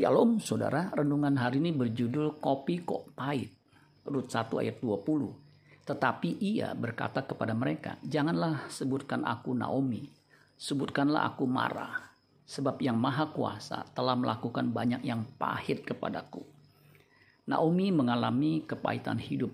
Shalom 0.00 0.40
saudara, 0.40 0.88
renungan 0.96 1.36
hari 1.36 1.60
ini 1.60 1.76
berjudul 1.76 2.40
Kopi 2.40 2.80
Kok 2.88 3.12
Pahit. 3.12 3.52
Rut 4.08 4.32
1 4.32 4.48
ayat 4.64 4.80
20. 4.80 5.04
Tetapi 5.84 6.40
ia 6.40 6.72
berkata 6.72 7.20
kepada 7.20 7.52
mereka, 7.52 8.00
Janganlah 8.00 8.64
sebutkan 8.72 9.28
aku 9.28 9.52
Naomi, 9.52 10.08
sebutkanlah 10.56 11.28
aku 11.28 11.44
Mara, 11.44 12.16
sebab 12.48 12.80
yang 12.80 12.96
maha 12.96 13.28
kuasa 13.28 13.84
telah 13.92 14.16
melakukan 14.16 14.72
banyak 14.72 15.04
yang 15.04 15.28
pahit 15.36 15.84
kepadaku. 15.84 16.48
Naomi 17.44 17.92
mengalami 17.92 18.64
kepahitan 18.64 19.20
hidup. 19.20 19.52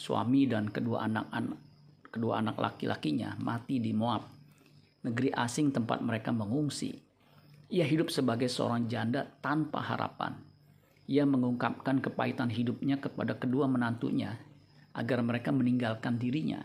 Suami 0.00 0.48
dan 0.48 0.72
kedua 0.72 1.04
anak-anak 1.04 1.60
kedua 2.08 2.40
anak 2.40 2.56
laki-lakinya 2.56 3.36
mati 3.36 3.84
di 3.84 3.92
Moab, 3.92 4.32
negeri 5.04 5.28
asing 5.28 5.76
tempat 5.76 6.00
mereka 6.00 6.32
mengungsi 6.32 7.04
ia 7.72 7.88
hidup 7.88 8.12
sebagai 8.12 8.52
seorang 8.52 8.84
janda 8.84 9.24
tanpa 9.40 9.80
harapan. 9.80 10.36
Ia 11.08 11.24
mengungkapkan 11.24 12.00
kepahitan 12.00 12.52
hidupnya 12.52 13.00
kepada 13.00 13.36
kedua 13.36 13.68
menantunya 13.68 14.36
agar 14.92 15.20
mereka 15.24 15.52
meninggalkan 15.52 16.20
dirinya. 16.20 16.60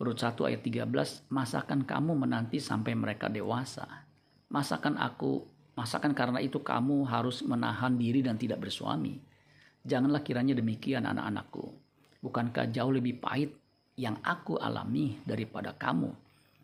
Urut 0.00 0.18
1 0.18 0.34
ayat 0.48 0.64
13, 0.64 1.28
masakan 1.28 1.84
kamu 1.84 2.12
menanti 2.18 2.58
sampai 2.58 2.96
mereka 2.96 3.28
dewasa. 3.28 4.08
Masakan 4.50 4.98
aku, 4.98 5.44
masakan 5.76 6.12
karena 6.12 6.40
itu 6.42 6.60
kamu 6.60 7.06
harus 7.06 7.44
menahan 7.44 7.94
diri 7.94 8.24
dan 8.24 8.36
tidak 8.36 8.64
bersuami. 8.64 9.20
Janganlah 9.84 10.24
kiranya 10.24 10.56
demikian 10.56 11.06
anak-anakku. 11.06 11.72
Bukankah 12.24 12.68
jauh 12.72 12.92
lebih 12.92 13.22
pahit 13.22 13.54
yang 13.96 14.18
aku 14.24 14.58
alami 14.58 15.20
daripada 15.22 15.76
kamu? 15.76 16.10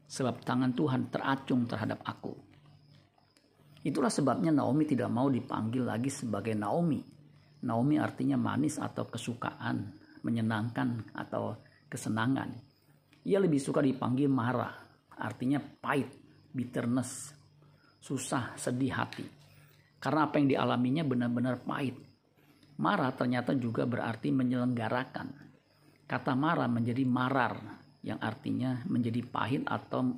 Sebab 0.09 0.43
tangan 0.43 0.73
Tuhan 0.73 1.13
teracung 1.13 1.69
terhadap 1.69 2.01
aku 2.03 2.48
Itulah 3.89 4.13
sebabnya 4.13 4.53
Naomi 4.53 4.85
tidak 4.85 5.09
mau 5.09 5.33
dipanggil 5.33 5.89
lagi 5.89 6.13
sebagai 6.13 6.53
Naomi. 6.53 7.01
Naomi 7.65 7.97
artinya 7.97 8.37
manis 8.37 8.77
atau 8.77 9.09
kesukaan, 9.09 9.97
menyenangkan 10.21 11.17
atau 11.17 11.57
kesenangan. 11.89 12.53
Ia 13.25 13.41
lebih 13.41 13.57
suka 13.57 13.81
dipanggil 13.81 14.29
Mara, 14.29 14.69
artinya 15.17 15.57
pahit, 15.57 16.13
bitterness, 16.53 17.33
susah, 17.97 18.53
sedih 18.61 18.93
hati. 18.93 19.25
Karena 19.97 20.29
apa 20.29 20.37
yang 20.37 20.53
dialaminya 20.53 21.09
benar-benar 21.09 21.65
pahit. 21.65 21.97
Mara 22.85 23.09
ternyata 23.17 23.57
juga 23.57 23.89
berarti 23.89 24.29
menyelenggarakan. 24.37 25.29
Kata 26.05 26.37
Mara 26.37 26.69
menjadi 26.69 27.09
marar, 27.09 27.57
yang 28.05 28.21
artinya 28.21 28.85
menjadi 28.85 29.25
pahit 29.25 29.65
atau 29.65 30.13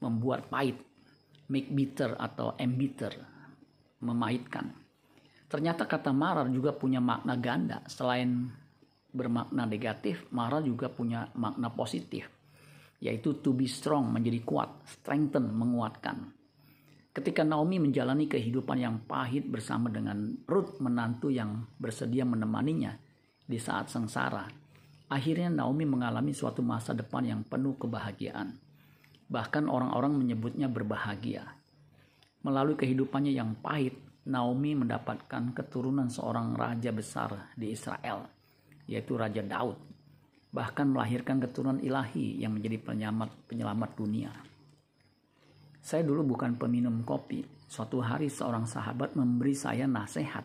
membuat 0.00 0.48
pahit 0.48 0.95
make 1.50 1.70
bitter 1.70 2.18
atau 2.18 2.54
embiter, 2.58 3.14
memahitkan. 4.02 4.72
Ternyata 5.46 5.86
kata 5.86 6.10
marah 6.10 6.50
juga 6.50 6.74
punya 6.74 6.98
makna 6.98 7.38
ganda. 7.38 7.78
Selain 7.86 8.50
bermakna 9.14 9.64
negatif, 9.64 10.26
marah 10.34 10.60
juga 10.60 10.90
punya 10.90 11.30
makna 11.38 11.70
positif, 11.70 12.26
yaitu 12.98 13.38
to 13.40 13.54
be 13.54 13.70
strong, 13.70 14.10
menjadi 14.10 14.42
kuat, 14.42 14.70
strengthen, 14.84 15.54
menguatkan. 15.54 16.34
Ketika 17.16 17.40
Naomi 17.48 17.80
menjalani 17.80 18.28
kehidupan 18.28 18.76
yang 18.76 19.00
pahit 19.08 19.48
bersama 19.48 19.88
dengan 19.88 20.36
Ruth 20.44 20.76
menantu 20.84 21.32
yang 21.32 21.64
bersedia 21.80 22.28
menemaninya 22.28 22.92
di 23.40 23.56
saat 23.56 23.88
sengsara, 23.88 24.44
akhirnya 25.08 25.48
Naomi 25.48 25.88
mengalami 25.88 26.36
suatu 26.36 26.60
masa 26.60 26.92
depan 26.92 27.24
yang 27.24 27.40
penuh 27.48 27.80
kebahagiaan. 27.80 28.52
Bahkan 29.26 29.66
orang-orang 29.66 30.14
menyebutnya 30.14 30.70
berbahagia. 30.70 31.42
Melalui 32.46 32.78
kehidupannya 32.78 33.34
yang 33.34 33.58
pahit, 33.58 33.98
Naomi 34.26 34.74
mendapatkan 34.74 35.54
keturunan 35.54 36.10
seorang 36.10 36.54
raja 36.58 36.90
besar 36.90 37.54
di 37.54 37.70
Israel, 37.74 38.26
yaitu 38.90 39.14
Raja 39.14 39.42
Daud. 39.42 39.78
Bahkan 40.50 40.94
melahirkan 40.94 41.38
keturunan 41.38 41.78
ilahi 41.78 42.42
yang 42.42 42.54
menjadi 42.58 42.78
penyelamat, 42.82 43.30
penyelamat 43.46 43.90
dunia. 43.94 44.30
Saya 45.78 46.02
dulu 46.02 46.34
bukan 46.34 46.58
peminum 46.58 47.06
kopi. 47.06 47.46
Suatu 47.66 48.02
hari 48.02 48.26
seorang 48.26 48.66
sahabat 48.66 49.14
memberi 49.14 49.54
saya 49.54 49.86
nasihat 49.86 50.42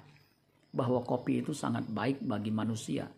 bahwa 0.70 1.02
kopi 1.02 1.42
itu 1.42 1.54
sangat 1.54 1.86
baik 1.90 2.22
bagi 2.22 2.54
manusia. 2.54 3.10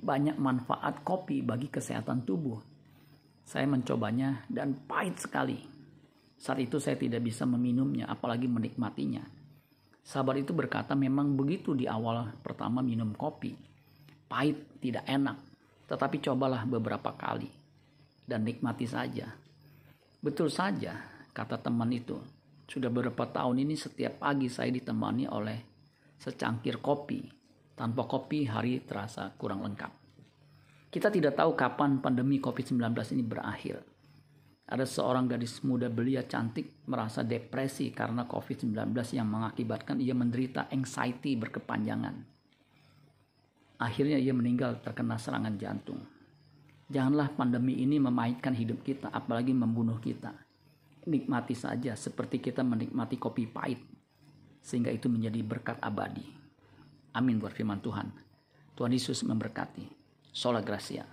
Banyak 0.00 0.36
manfaat 0.36 1.00
kopi 1.00 1.40
bagi 1.40 1.72
kesehatan 1.72 2.28
tubuh 2.28 2.73
saya 3.44 3.68
mencobanya 3.68 4.42
dan 4.48 4.74
pahit 4.88 5.20
sekali. 5.20 5.60
Saat 6.40 6.60
itu 6.64 6.80
saya 6.80 6.96
tidak 6.96 7.24
bisa 7.24 7.44
meminumnya, 7.44 8.08
apalagi 8.08 8.48
menikmatinya. 8.48 9.24
Sahabat 10.04 10.44
itu 10.44 10.52
berkata 10.52 10.92
memang 10.92 11.32
begitu 11.32 11.72
di 11.72 11.88
awal 11.88 12.36
pertama 12.44 12.84
minum 12.84 13.16
kopi. 13.16 13.56
Pahit, 14.28 14.80
tidak 14.80 15.08
enak. 15.08 15.40
Tetapi 15.88 16.20
cobalah 16.20 16.68
beberapa 16.68 17.16
kali. 17.16 17.48
Dan 18.24 18.44
nikmati 18.44 18.84
saja. 18.84 19.32
Betul 20.20 20.52
saja, 20.52 21.00
kata 21.32 21.60
teman 21.60 21.88
itu. 21.92 22.16
Sudah 22.64 22.88
beberapa 22.88 23.28
tahun 23.28 23.64
ini 23.64 23.76
setiap 23.76 24.24
pagi 24.24 24.48
saya 24.48 24.72
ditemani 24.72 25.24
oleh 25.28 25.58
secangkir 26.20 26.80
kopi. 26.84 27.24
Tanpa 27.72 28.04
kopi 28.04 28.44
hari 28.44 28.84
terasa 28.84 29.32
kurang 29.36 29.64
lengkap. 29.64 30.03
Kita 30.94 31.10
tidak 31.10 31.34
tahu 31.34 31.58
kapan 31.58 31.98
pandemi 31.98 32.38
COVID-19 32.38 32.78
ini 33.18 33.26
berakhir. 33.26 33.82
Ada 34.70 34.86
seorang 34.86 35.26
gadis 35.26 35.58
muda 35.66 35.90
belia 35.90 36.22
cantik 36.22 36.86
merasa 36.86 37.26
depresi 37.26 37.90
karena 37.90 38.30
COVID-19 38.30 38.94
yang 39.18 39.26
mengakibatkan 39.26 39.98
ia 39.98 40.14
menderita 40.14 40.70
anxiety 40.70 41.34
berkepanjangan. 41.34 42.14
Akhirnya 43.82 44.22
ia 44.22 44.30
meninggal 44.30 44.78
terkena 44.86 45.18
serangan 45.18 45.58
jantung. 45.58 45.98
Janganlah 46.86 47.34
pandemi 47.34 47.82
ini 47.82 47.98
memahitkan 47.98 48.54
hidup 48.54 48.86
kita, 48.86 49.10
apalagi 49.10 49.50
membunuh 49.50 49.98
kita. 49.98 50.30
Nikmati 51.10 51.58
saja 51.58 51.98
seperti 51.98 52.38
kita 52.38 52.62
menikmati 52.62 53.18
kopi 53.18 53.50
pahit, 53.50 53.82
sehingga 54.62 54.94
itu 54.94 55.10
menjadi 55.10 55.42
berkat 55.42 55.74
abadi. 55.82 56.22
Amin 57.18 57.42
buat 57.42 57.50
firman 57.50 57.82
Tuhan. 57.82 58.14
Tuhan 58.78 58.94
Yesus 58.94 59.26
memberkati. 59.26 60.03
Sola 60.34 60.62
Gracia. 60.62 61.06